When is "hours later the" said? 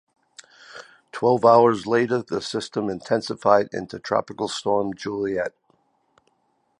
1.45-2.41